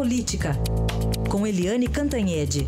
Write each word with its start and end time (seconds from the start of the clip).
Política, 0.00 0.52
com 1.30 1.46
Eliane 1.46 1.86
Cantanhede. 1.86 2.60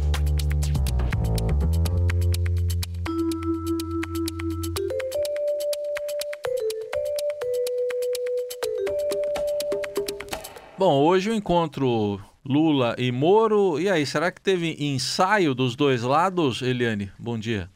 Bom, 10.77 11.03
hoje 11.03 11.31
o 11.31 11.35
encontro 11.35 12.21
Lula 12.45 12.95
e 12.99 13.11
Moro. 13.11 13.81
E 13.81 13.89
aí, 13.89 14.05
será 14.05 14.31
que 14.31 14.39
teve 14.39 14.77
ensaio 14.79 15.55
dos 15.55 15.75
dois 15.75 16.03
lados, 16.03 16.61
Eliane? 16.61 17.11
Bom 17.19 17.39
dia. 17.39 17.71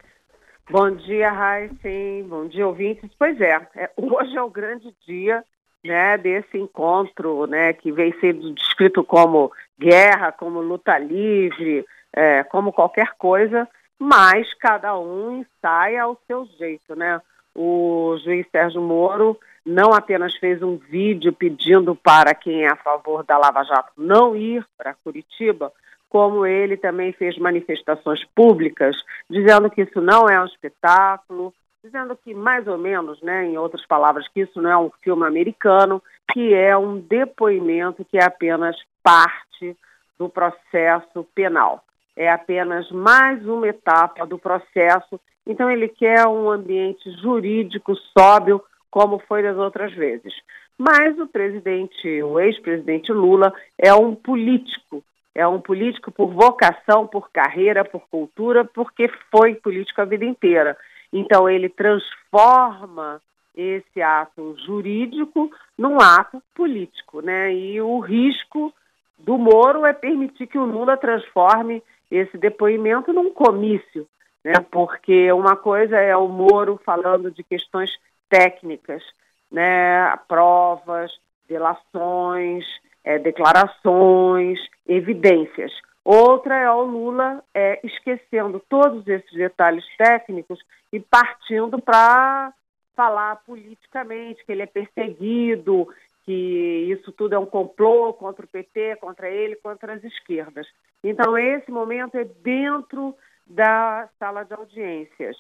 Bom 0.71 0.95
dia, 0.97 1.33
Raíssen. 1.33 2.25
Bom 2.29 2.47
dia, 2.47 2.67
ouvintes. 2.67 3.11
Pois 3.19 3.41
é, 3.41 3.55
é, 3.75 3.91
hoje 3.97 4.37
é 4.37 4.43
o 4.43 4.51
grande 4.51 4.95
dia 5.07 5.43
né, 5.87 6.19
desse 6.19 6.59
encontro, 6.59 7.47
né, 7.47 7.73
que 7.73 7.93
vem 7.93 8.13
sendo 8.21 8.53
descrito 8.53 9.05
como 9.05 9.53
guerra, 9.79 10.33
como 10.33 10.61
luta 10.61 10.99
livre, 10.99 11.85
é, 12.13 12.43
como 12.45 12.73
qualquer 12.73 13.15
coisa, 13.19 13.69
mas 13.99 14.53
cada 14.55 14.99
um 14.99 15.41
ensaia 15.41 16.03
ao 16.03 16.19
seu 16.27 16.47
jeito, 16.59 16.95
né? 16.95 17.21
O 17.55 18.17
juiz 18.23 18.47
Sérgio 18.51 18.83
Moro 18.83 19.39
não 19.65 19.93
apenas 19.93 20.37
fez 20.37 20.63
um 20.63 20.77
vídeo 20.77 21.33
pedindo 21.33 21.97
para 21.97 22.35
quem 22.35 22.65
é 22.65 22.69
a 22.69 22.77
favor 22.77 23.25
da 23.25 23.37
Lava 23.37 23.65
Jato 23.65 23.93
não 23.97 24.37
ir 24.37 24.65
para 24.77 24.95
Curitiba, 24.95 25.73
como 26.09 26.47
ele 26.47 26.77
também 26.77 27.13
fez 27.13 27.37
manifestações 27.37 28.25
públicas 28.35 28.97
dizendo 29.29 29.69
que 29.69 29.83
isso 29.83 30.01
não 30.01 30.29
é 30.29 30.41
um 30.41 30.47
espetáculo, 30.47 31.53
dizendo 31.87 32.17
que 32.17 32.35
mais 32.35 32.67
ou 32.67 32.77
menos, 32.77 33.21
né, 33.23 33.47
em 33.47 33.57
outras 33.57 33.87
palavras, 33.87 34.27
que 34.29 34.41
isso 34.41 34.61
não 34.61 34.71
é 34.71 34.77
um 34.77 34.91
filme 35.03 35.25
americano, 35.25 36.03
que 36.33 36.53
é 36.53 36.77
um 36.77 36.99
depoimento 36.99 38.05
que 38.05 38.19
é 38.19 38.25
apenas 38.25 38.77
parte 39.03 39.77
do 40.19 40.29
processo 40.29 41.25
penal. 41.35 41.85
É 42.17 42.31
apenas 42.31 42.91
mais 42.91 43.47
uma 43.47 43.69
etapa 43.69 44.27
do 44.27 44.39
processo. 44.39 45.21
Então 45.47 45.71
ele 45.71 45.89
quer 45.89 46.27
um 46.27 46.51
ambiente 46.51 47.11
jurídico 47.23 47.95
sóbrio 48.19 48.63
como 48.91 49.19
foi 49.21 49.43
das 49.43 49.57
outras 49.57 49.93
vezes. 49.93 50.35
Mas 50.79 51.19
o 51.19 51.27
presidente, 51.27 52.23
o 52.23 52.41
ex-presidente 52.41 53.13
Lula, 53.13 53.53
é 53.79 53.95
um 53.95 54.15
político. 54.15 55.05
É 55.35 55.47
um 55.47 55.61
político 55.61 56.11
por 56.11 56.33
vocação, 56.33 57.07
por 57.07 57.31
carreira, 57.31 57.85
por 57.85 58.03
cultura, 58.11 58.65
porque 58.65 59.09
foi 59.31 59.55
político 59.55 60.01
a 60.01 60.07
vida 60.07 60.25
inteira. 60.25 60.77
Então, 61.19 61.49
ele 61.49 61.69
transforma 61.69 63.21
esse 63.57 64.03
ato 64.03 64.55
jurídico 64.67 65.51
num 65.79 65.99
ato 66.01 66.43
político, 66.55 67.21
né? 67.21 67.55
E 67.55 67.81
o 67.81 67.99
risco 68.01 68.73
do 69.19 69.39
Moro 69.39 69.87
é 69.87 69.95
permitir 69.95 70.47
que 70.47 70.59
o 70.59 70.67
Lula 70.67 70.97
transforme 70.97 71.83
esse 72.11 72.37
depoimento 72.37 73.13
num 73.13 73.31
comício, 73.31 74.07
né? 74.45 74.55
Porque 74.71 75.33
uma 75.33 75.57
coisa 75.57 75.97
é 75.97 76.15
o 76.15 76.29
Moro 76.29 76.79
falando 76.85 77.31
de 77.31 77.43
questões 77.43 77.91
técnicas, 78.29 79.03
né, 79.51 80.15
provas, 80.29 81.13
delações, 81.49 82.65
é, 83.05 83.19
declarações, 83.19 84.59
evidências. 84.87 85.73
Outra 86.07 86.55
é 86.55 86.71
o 86.71 86.83
Lula 86.83 87.43
é, 87.53 87.81
esquecendo 87.83 88.63
todos 88.69 89.05
esses 89.09 89.33
detalhes 89.33 89.85
técnicos 89.99 90.61
e 90.93 91.01
partindo 91.01 91.83
para 91.83 92.55
falar 92.95 93.43
politicamente 93.45 94.45
que 94.47 94.53
ele 94.53 94.63
é 94.63 94.67
perseguido, 94.67 95.93
que 96.23 96.87
isso 96.93 97.11
tudo 97.11 97.35
é 97.35 97.39
um 97.41 97.45
complô 97.45 98.13
contra 98.13 98.45
o 98.45 98.49
PT, 98.49 98.99
contra 99.01 99.29
ele, 99.29 99.57
contra 99.57 99.95
as 99.95 100.05
esquerdas. 100.05 100.69
Então, 101.03 101.37
esse 101.37 101.73
momento 101.73 102.15
é 102.15 102.23
dentro 102.23 103.13
da 103.45 104.09
sala 104.17 104.45
de 104.45 104.55
audiências, 104.55 105.37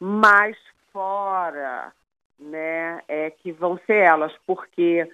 mas 0.00 0.56
fora 0.94 1.92
né, 2.40 3.02
é 3.06 3.28
que 3.28 3.52
vão 3.52 3.78
ser 3.86 3.98
elas, 3.98 4.32
porque 4.46 5.06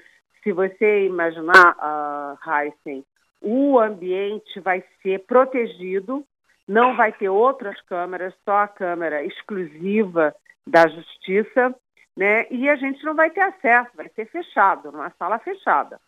se 0.45 0.53
você 0.53 1.07
imaginar, 1.07 1.77
uh, 1.77 2.39
Heisen, 2.49 3.05
o 3.43 3.79
ambiente 3.79 4.61
vai 4.61 4.83
ser 5.03 5.21
protegido, 5.27 6.25
não 6.67 6.97
vai 6.97 7.13
ter 7.13 7.29
outras 7.29 7.81
câmeras, 7.83 8.35
só 8.45 8.59
a 8.59 8.69
câmera 8.69 9.25
exclusiva 9.25 10.35
da 10.67 10.87
justiça, 10.87 11.75
né? 12.17 12.47
E 12.51 12.69
a 12.69 12.77
gente 12.77 13.05
não 13.05 13.15
vai 13.15 13.31
ter 13.31 13.41
acesso, 13.41 13.91
vai 13.95 14.09
ser 14.11 14.27
fechado, 14.27 14.93
numa 14.93 15.11
sala 15.19 15.39
fechada. 15.39 16.01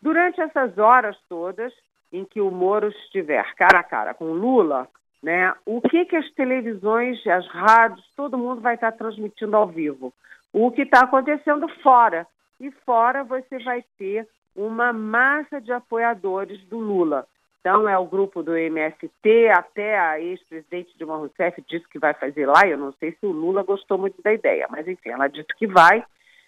Durante 0.00 0.40
essas 0.40 0.78
horas 0.78 1.16
todas 1.28 1.72
em 2.12 2.24
que 2.24 2.40
o 2.40 2.50
Moro 2.50 2.88
estiver 2.88 3.54
cara 3.54 3.80
a 3.80 3.84
cara 3.84 4.14
com 4.14 4.32
Lula, 4.32 4.88
né? 5.22 5.52
O 5.66 5.80
que 5.80 6.04
que 6.04 6.16
as 6.16 6.30
televisões, 6.32 7.24
as 7.26 7.46
rádios, 7.48 8.06
todo 8.16 8.38
mundo 8.38 8.60
vai 8.60 8.74
estar 8.74 8.92
transmitindo 8.92 9.56
ao 9.56 9.66
vivo? 9.66 10.12
o 10.52 10.70
que 10.70 10.82
está 10.82 11.00
acontecendo 11.00 11.68
fora. 11.82 12.26
E 12.58 12.70
fora 12.84 13.24
você 13.24 13.58
vai 13.60 13.84
ter 13.96 14.28
uma 14.54 14.92
massa 14.92 15.60
de 15.60 15.72
apoiadores 15.72 16.60
do 16.64 16.78
Lula. 16.78 17.26
Então, 17.60 17.86
é 17.88 17.98
o 17.98 18.06
grupo 18.06 18.42
do 18.42 18.56
MST, 18.56 19.48
até 19.50 19.98
a 19.98 20.18
ex-presidente 20.18 20.96
Dilma 20.96 21.16
Rousseff 21.16 21.62
disse 21.68 21.86
que 21.88 21.98
vai 21.98 22.14
fazer 22.14 22.46
lá. 22.46 22.66
Eu 22.66 22.78
não 22.78 22.92
sei 22.92 23.12
se 23.12 23.26
o 23.26 23.32
Lula 23.32 23.62
gostou 23.62 23.98
muito 23.98 24.20
da 24.22 24.32
ideia, 24.32 24.66
mas 24.70 24.88
enfim, 24.88 25.10
ela 25.10 25.28
disse 25.28 25.54
que 25.58 25.66
vai, 25.66 26.02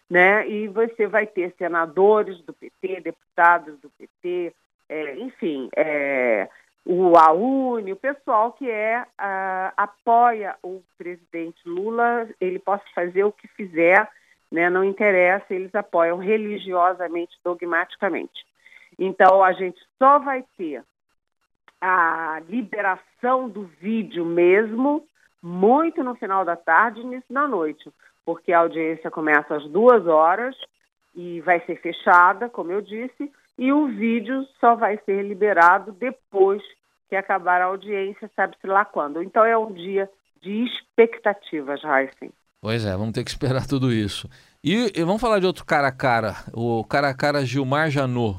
né? 0.09 0.49
E 0.49 0.69
você 0.69 1.07
vai 1.07 1.27
ter 1.27 1.55
senadores 1.59 2.41
do 2.43 2.55
PT, 2.55 3.03
deputados 3.03 3.79
do 3.81 3.91
PT, 3.91 4.55
é, 4.89 5.17
enfim, 5.17 5.69
é, 5.77 6.49
o 6.85 7.17
AUNE, 7.17 7.93
o 7.93 7.97
pessoal 7.97 8.53
que 8.53 8.69
é 8.69 9.03
uh, 9.03 9.73
apoia 9.77 10.57
o 10.63 10.83
presidente 10.99 11.61
Lula, 11.65 12.29
ele 12.41 12.59
pode 12.59 12.83
fazer 12.93 13.23
o 13.25 13.33
que 13.33 13.47
fizer, 13.49 14.09
né, 14.53 14.69
não 14.69 14.85
interessa, 14.85 15.47
eles 15.49 15.75
apoiam 15.75 16.19
religiosamente, 16.19 17.37
dogmaticamente. 17.43 18.45
Então 18.99 19.43
a 19.43 19.53
gente 19.53 19.81
só 19.99 20.19
vai 20.19 20.45
ter 20.59 20.85
a 21.81 22.41
liberação 22.49 23.49
do 23.49 23.65
vídeo 23.81 24.25
mesmo 24.25 25.05
muito 25.43 26.05
no 26.05 26.15
final 26.15 26.45
da 26.45 26.55
tarde 26.55 27.01
início 27.01 27.35
da 27.35 27.49
noite, 27.49 27.91
porque 28.25 28.53
a 28.53 28.61
audiência 28.61 29.11
começa 29.11 29.57
às 29.57 29.65
duas 29.69 30.07
horas 30.07 30.55
e 31.15 31.41
vai 31.41 31.61
ser 31.61 31.81
fechada, 31.81 32.49
como 32.49 32.71
eu 32.71 32.83
disse, 32.83 33.33
e 33.59 33.73
o 33.73 33.87
vídeo 33.87 34.47
só 34.61 34.77
vai 34.77 34.99
ser 34.99 35.23
liberado 35.23 35.93
depois 35.93 36.63
que 37.09 37.17
acabar 37.17 37.61
a 37.61 37.67
audiência, 37.67 38.31
sabe-se 38.37 38.67
lá 38.67 38.85
quando. 38.85 39.23
Então 39.23 39.45
é 39.45 39.57
um 39.57 39.73
dia 39.73 40.09
de 40.41 40.65
expectativas, 40.65 41.83
Heisen. 41.83 42.33
Pois 42.63 42.87
é, 42.87 42.93
vamos 42.93 43.13
ter 43.13 43.25
que 43.25 43.31
esperar 43.31 43.67
tudo 43.69 43.93
isso. 43.93 44.29
E, 44.63 44.93
e, 44.97 45.03
vamos 45.03 45.21
falar 45.21 45.41
de 45.41 45.47
outro 45.47 45.67
cara 45.67 45.89
a 45.89 45.93
cara, 45.93 46.37
o 46.55 46.85
cara 46.85 47.09
a 47.09 47.15
cara 47.15 47.45
Gilmar 47.45 47.91
Janot. 47.91 48.39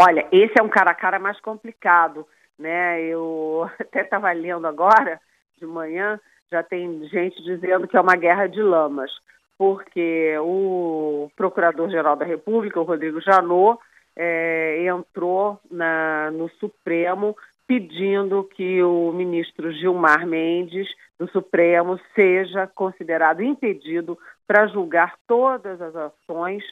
Olha, 0.00 0.28
esse 0.30 0.54
é 0.56 0.62
um 0.62 0.68
cara 0.68 0.92
a 0.92 0.94
cara 0.94 1.18
mais 1.18 1.40
complicado, 1.40 2.24
né? 2.56 3.02
Eu 3.02 3.68
até 3.80 4.02
estava 4.02 4.30
lendo 4.30 4.66
agora, 4.68 5.20
de 5.58 5.66
manhã, 5.66 6.20
já 6.48 6.62
tem 6.62 7.04
gente 7.08 7.42
dizendo 7.42 7.88
que 7.88 7.96
é 7.96 8.00
uma 8.00 8.14
guerra 8.14 8.46
de 8.46 8.62
lamas 8.62 9.10
porque 9.58 10.36
o 10.38 11.30
Procurador-Geral 11.34 12.16
da 12.16 12.24
República, 12.24 12.80
o 12.80 12.84
Rodrigo 12.84 13.20
Janot, 13.20 13.80
é, 14.14 14.86
entrou 14.86 15.58
na, 15.70 16.30
no 16.30 16.48
Supremo 16.60 17.36
pedindo 17.66 18.44
que 18.44 18.82
o 18.82 19.12
ministro 19.12 19.72
Gilmar 19.72 20.26
Mendes, 20.26 20.88
do 21.18 21.28
Supremo, 21.30 21.98
seja 22.14 22.66
considerado 22.66 23.42
impedido 23.42 24.18
para 24.46 24.66
julgar 24.68 25.16
todas 25.26 25.80
as 25.80 25.94
ações 25.96 26.62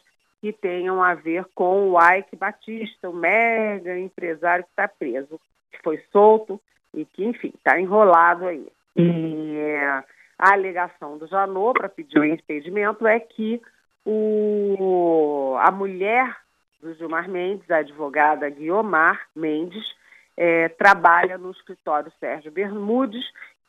que 0.41 0.53
tenham 0.53 1.03
a 1.03 1.15
ver 1.15 1.47
com 1.55 1.91
o 1.91 1.99
Ike 1.99 2.37
Batista, 2.37 3.09
o 3.09 3.15
mega 3.15 3.99
empresário 3.99 4.65
que 4.65 4.71
está 4.71 4.87
preso, 4.87 5.41
que 5.73 5.83
foi 5.83 5.99
solto 6.13 6.61
e 6.93 7.05
que, 7.05 7.25
enfim, 7.25 7.53
está 7.57 7.81
enrolado 7.81 8.47
aí. 8.47 8.69
E 8.95 9.57
é, 9.57 10.05
a 10.39 10.53
alegação 10.53 11.19
do 11.19 11.27
Janot 11.27 11.79
para 11.79 11.89
pedir 11.89 12.19
o 12.19 12.25
impedimento 12.25 13.07
é 13.07 13.19
que 13.19 13.61
o, 14.05 15.57
a 15.59 15.71
mulher 15.71 16.37
do 16.81 16.93
Gilmar 16.95 17.29
Mendes, 17.29 17.69
a 17.71 17.79
advogada 17.79 18.49
Guiomar 18.51 19.21
Mendes, 19.35 19.85
é, 20.37 20.69
trabalha 20.69 21.39
no 21.39 21.51
escritório 21.51 22.13
Sérgio 22.19 22.51
Bermudes, 22.51 23.25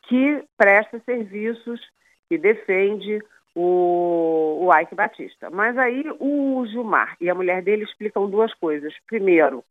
que 0.08 0.44
presta 0.56 1.00
serviços, 1.00 1.80
que 2.28 2.38
defende 2.38 3.22
o, 3.54 4.66
o 4.66 4.78
Ike 4.78 4.94
Batista. 4.94 5.50
Mas 5.50 5.76
aí 5.78 6.04
o 6.20 6.64
Gilmar 6.66 7.16
e 7.20 7.30
a 7.30 7.34
mulher 7.34 7.62
dele 7.62 7.84
explicam 7.84 8.28
duas 8.28 8.52
coisas. 8.54 8.92
Primeiro, 9.06 9.64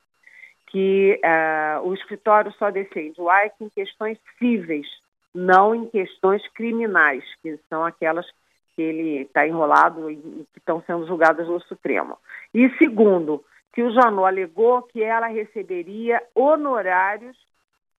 que 0.67 1.19
uh, 1.23 1.87
o 1.87 1.93
escritório 1.93 2.51
só 2.53 2.69
defende 2.69 3.21
o 3.21 3.31
Ike 3.31 3.55
em 3.63 3.69
questões 3.69 4.17
cíveis, 4.39 4.87
não 5.33 5.75
em 5.75 5.85
questões 5.85 6.45
criminais, 6.49 7.23
que 7.41 7.57
são 7.69 7.85
aquelas 7.85 8.25
que 8.75 8.81
ele 8.81 9.21
está 9.21 9.47
enrolado 9.47 10.11
e 10.11 10.17
que 10.17 10.59
estão 10.59 10.83
sendo 10.85 11.07
julgadas 11.07 11.47
no 11.47 11.61
Supremo. 11.61 12.17
E 12.53 12.69
segundo, 12.77 13.43
que 13.75 13.83
o 13.83 13.91
Janot 13.91 14.25
alegou 14.25 14.81
que 14.81 15.03
ela 15.03 15.27
receberia 15.27 16.23
honorários 16.33 17.37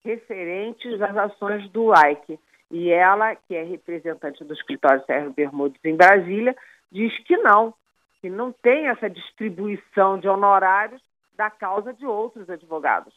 referentes 0.04 1.00
às 1.00 1.16
ações 1.16 1.68
do 1.70 1.92
Ike. 1.94 2.40
E 2.70 2.90
ela, 2.90 3.36
que 3.36 3.54
é 3.54 3.62
representante 3.62 4.42
do 4.42 4.54
escritório 4.54 5.04
Sérgio 5.04 5.32
Bermudes 5.32 5.80
em 5.84 5.94
Brasília, 5.94 6.56
diz 6.90 7.16
que 7.24 7.36
não, 7.36 7.72
que 8.20 8.28
não 8.28 8.50
tem 8.50 8.88
essa 8.88 9.08
distribuição 9.08 10.18
de 10.18 10.26
honorários 10.26 11.00
da 11.36 11.50
causa 11.50 11.92
de 11.92 12.04
outros 12.04 12.50
advogados. 12.50 13.14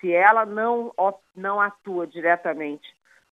Se 0.00 0.10
ela 0.12 0.44
não, 0.44 0.92
não 1.36 1.60
atua 1.60 2.06
diretamente 2.06 2.88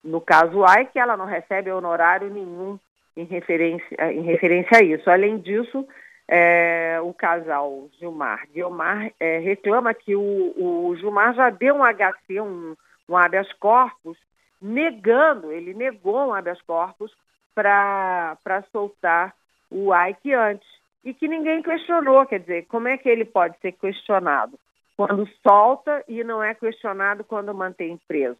no 0.07 0.21
caso 0.21 0.63
Ike, 0.63 0.97
ela 0.97 1.17
não 1.17 1.25
recebe 1.25 1.71
honorário 1.71 2.29
nenhum 2.29 2.79
em 3.15 3.25
referência, 3.25 4.11
em 4.11 4.21
referência 4.21 4.77
a 4.77 4.83
isso. 4.83 5.09
Além 5.09 5.37
disso, 5.39 5.87
é, 6.27 6.99
o 7.01 7.13
casal 7.13 7.87
Gilmar 7.97 8.45
Guilmar 8.53 9.11
é, 9.19 9.39
reclama 9.39 9.93
que 9.93 10.15
o, 10.15 10.53
o, 10.57 10.95
Gilmar 10.97 11.33
já 11.33 11.49
deu 11.49 11.75
um 11.75 11.83
HC, 11.83 12.41
um, 12.41 12.75
um 13.07 13.15
habeas 13.15 13.51
corpus, 13.53 14.17
negando, 14.61 15.51
ele 15.51 15.73
negou 15.73 16.27
um 16.27 16.33
habeas 16.33 16.61
corpus 16.63 17.15
para 17.55 18.63
soltar 18.71 19.33
o 19.71 19.95
Ike 19.95 20.33
antes. 20.33 20.67
E 21.03 21.13
que 21.13 21.27
ninguém 21.27 21.61
questionou, 21.61 22.25
quer 22.25 22.41
dizer, 22.41 22.65
como 22.65 22.87
é 22.87 22.97
que 22.97 23.07
ele 23.07 23.23
pode 23.23 23.57
ser 23.59 23.71
questionado 23.71 24.59
quando 24.97 25.27
solta 25.41 26.03
e 26.07 26.23
não 26.23 26.43
é 26.43 26.53
questionado 26.53 27.23
quando 27.23 27.53
mantém 27.53 27.97
preso? 28.07 28.39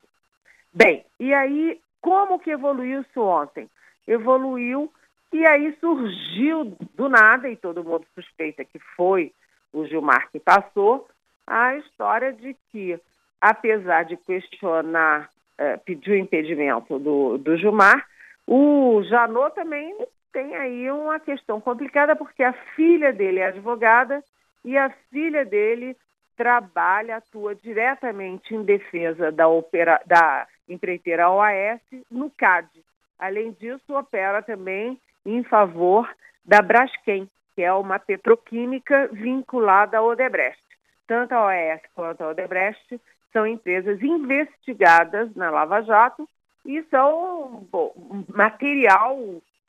Bem, 0.73 1.05
e 1.19 1.33
aí, 1.33 1.79
como 2.01 2.39
que 2.39 2.51
evoluiu 2.51 3.01
isso 3.01 3.21
ontem? 3.21 3.69
Evoluiu 4.05 4.91
e 5.31 5.45
aí 5.45 5.75
surgiu 5.79 6.77
do 6.95 7.09
nada, 7.09 7.49
e 7.49 7.55
todo 7.55 7.83
mundo 7.83 8.05
suspeita 8.15 8.63
que 8.63 8.79
foi 8.95 9.33
o 9.73 9.85
Gilmar 9.85 10.29
que 10.31 10.39
passou, 10.39 11.07
a 11.45 11.75
história 11.75 12.33
de 12.33 12.55
que, 12.71 12.99
apesar 13.39 14.03
de 14.03 14.17
questionar, 14.17 15.29
eh, 15.57 15.77
pedir 15.77 16.11
o 16.11 16.17
impedimento 16.17 16.97
do, 16.99 17.37
do 17.37 17.57
Gilmar, 17.57 18.05
o 18.45 19.01
Janot 19.03 19.53
também 19.55 19.95
tem 20.31 20.55
aí 20.55 20.89
uma 20.91 21.19
questão 21.19 21.59
complicada, 21.59 22.15
porque 22.15 22.43
a 22.43 22.53
filha 22.75 23.11
dele 23.11 23.39
é 23.39 23.47
advogada 23.47 24.23
e 24.63 24.77
a 24.77 24.89
filha 25.09 25.43
dele 25.43 25.95
trabalha, 26.35 27.17
atua 27.17 27.55
diretamente 27.55 28.53
em 28.53 28.63
defesa 28.63 29.31
da, 29.31 29.47
opera, 29.47 29.99
da 30.05 30.47
empreiteira 30.69 31.29
OAS 31.29 31.81
no 32.11 32.29
CAD. 32.29 32.69
Além 33.17 33.51
disso, 33.53 33.95
opera 33.95 34.41
também 34.41 34.99
em 35.27 35.43
favor 35.43 36.09
da 36.43 36.61
Braskem, 36.61 37.29
que 37.53 37.61
é 37.61 37.73
uma 37.73 37.99
petroquímica 37.99 39.09
vinculada 39.11 39.97
à 39.97 40.01
Odebrecht. 40.01 40.63
Tanto 41.05 41.33
a 41.33 41.45
OAS 41.45 41.81
quanto 41.93 42.23
a 42.23 42.29
Odebrecht 42.29 42.99
são 43.33 43.45
empresas 43.45 44.01
investigadas 44.01 45.35
na 45.35 45.51
Lava 45.51 45.81
Jato 45.81 46.27
e 46.65 46.81
são 46.83 47.67
bom, 47.71 47.93
material 48.33 49.17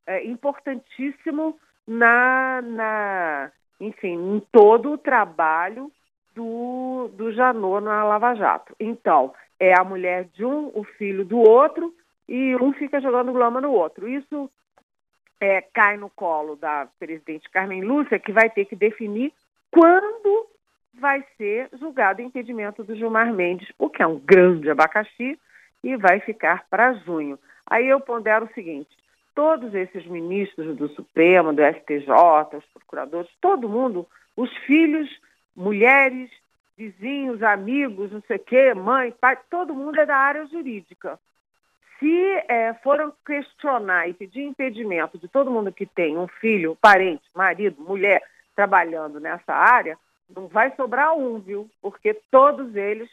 é, 0.06 0.24
importantíssimo 0.24 1.58
na, 1.86 2.62
na, 2.62 3.52
enfim, 3.80 4.36
em 4.36 4.40
todo 4.52 4.92
o 4.92 4.98
trabalho 4.98 5.90
do, 6.34 7.10
do 7.14 7.32
Janot 7.32 7.84
na 7.84 8.04
Lava 8.04 8.34
Jato. 8.34 8.74
Então, 8.78 9.34
é 9.58 9.78
a 9.78 9.84
mulher 9.84 10.24
de 10.34 10.44
um, 10.44 10.70
o 10.74 10.84
filho 10.84 11.24
do 11.24 11.38
outro, 11.38 11.92
e 12.28 12.54
um 12.56 12.72
fica 12.74 13.00
jogando 13.00 13.32
glama 13.32 13.60
no 13.60 13.72
outro. 13.72 14.08
Isso 14.08 14.50
é, 15.40 15.62
cai 15.62 15.96
no 15.96 16.10
colo 16.10 16.56
da 16.56 16.88
presidente 16.98 17.48
Carmen 17.50 17.82
Lúcia, 17.82 18.18
que 18.18 18.32
vai 18.32 18.50
ter 18.50 18.64
que 18.64 18.76
definir 18.76 19.32
quando 19.70 20.46
vai 20.94 21.24
ser 21.36 21.68
julgado 21.78 22.20
o 22.20 22.24
impedimento 22.24 22.82
do 22.82 22.94
Gilmar 22.94 23.32
Mendes, 23.32 23.70
o 23.78 23.88
que 23.88 24.02
é 24.02 24.06
um 24.06 24.18
grande 24.18 24.70
abacaxi, 24.70 25.38
e 25.82 25.96
vai 25.96 26.20
ficar 26.20 26.66
para 26.68 26.94
junho. 26.94 27.38
Aí 27.66 27.86
eu 27.86 28.00
pondero 28.00 28.46
o 28.46 28.54
seguinte: 28.54 28.90
todos 29.34 29.74
esses 29.74 30.04
ministros 30.06 30.76
do 30.76 30.88
Supremo, 30.88 31.52
do 31.52 31.62
STJ, 31.62 32.56
os 32.56 32.64
procuradores, 32.72 33.30
todo 33.40 33.68
mundo, 33.68 34.06
os 34.36 34.52
filhos, 34.58 35.08
mulheres, 35.54 36.30
vizinhos, 36.76 37.42
amigos, 37.42 38.10
não 38.10 38.22
sei 38.22 38.36
o 38.36 38.40
quê, 38.40 38.74
mãe, 38.74 39.12
pai, 39.20 39.38
todo 39.50 39.74
mundo 39.74 40.00
é 40.00 40.06
da 40.06 40.16
área 40.16 40.46
jurídica. 40.46 41.18
Se 41.98 42.44
é, 42.48 42.74
foram 42.82 43.12
questionar 43.26 44.08
e 44.08 44.14
pedir 44.14 44.42
impedimento 44.42 45.18
de 45.18 45.26
todo 45.26 45.50
mundo 45.50 45.72
que 45.72 45.84
tem 45.84 46.16
um 46.16 46.28
filho, 46.28 46.76
parente, 46.80 47.24
marido, 47.34 47.82
mulher 47.82 48.22
trabalhando 48.54 49.18
nessa 49.18 49.52
área, 49.52 49.98
não 50.28 50.46
vai 50.46 50.74
sobrar 50.76 51.14
um, 51.16 51.40
viu? 51.40 51.68
Porque 51.80 52.14
todos 52.30 52.74
eles 52.76 53.10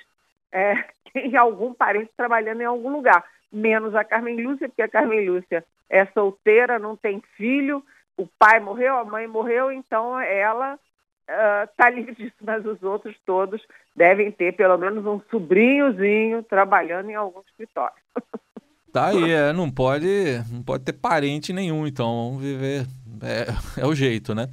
é, 0.52 0.86
têm 1.14 1.36
algum 1.36 1.74
parente 1.74 2.12
trabalhando 2.16 2.62
em 2.62 2.66
algum 2.66 2.92
lugar, 2.92 3.24
menos 3.52 3.96
a 3.96 4.04
Carmen 4.04 4.42
Lúcia, 4.42 4.68
porque 4.68 4.82
a 4.82 4.90
Carmen 4.90 5.28
Lúcia 5.28 5.66
é 5.90 6.06
solteira, 6.08 6.78
não 6.78 6.96
tem 6.96 7.22
filho, 7.36 7.84
o 8.18 8.28
pai 8.40 8.60
morreu, 8.60 8.98
a 8.98 9.06
mãe 9.06 9.28
morreu, 9.28 9.72
então 9.72 10.20
ela 10.20 10.80
está 11.64 11.90
uh, 11.90 11.94
livre 11.94 12.16
disso, 12.16 12.36
mas 12.42 12.66
os 12.66 12.82
outros 12.84 13.18
todos 13.26 13.66
devem 13.96 14.32
ter 14.32 14.54
pelo 14.54 14.78
menos 14.78 15.06
um 15.06 15.20
sobrinhozinho 15.32 16.44
trabalhando 16.44 17.10
em 17.10 17.16
algum 17.16 17.42
escritório. 17.42 17.96
Tá 18.96 19.08
aí, 19.08 19.30
é, 19.30 19.52
não 19.52 19.70
pode, 19.70 20.08
não 20.50 20.64
pode 20.64 20.86
ter 20.86 20.94
parente 20.94 21.52
nenhum, 21.52 21.86
então 21.86 22.30
vamos 22.30 22.42
viver. 22.42 22.88
É, 23.22 23.48
é 23.84 23.86
o 23.86 23.94
jeito, 23.94 24.34
né? 24.34 24.48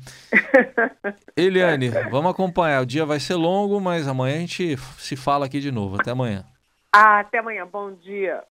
Eliane, 1.37 1.91
vamos 2.11 2.33
acompanhar. 2.33 2.83
O 2.83 2.87
dia 2.87 3.07
vai 3.07 3.21
ser 3.21 3.37
longo, 3.37 3.81
mas 3.81 4.09
amanhã 4.09 4.35
a 4.35 4.41
gente 4.41 4.77
se 4.99 5.15
fala 5.15 5.47
aqui 5.47 5.61
de 5.61 5.71
novo. 5.71 5.95
Até 5.95 6.11
amanhã. 6.11 6.45
Ah, 6.93 7.21
até 7.21 7.39
amanhã. 7.39 7.65
Bom 7.73 7.93
dia. 7.93 8.43